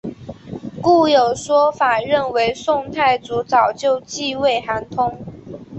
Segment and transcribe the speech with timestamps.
[0.81, 5.15] 故有说法认为宋太祖早就忌讳韩通。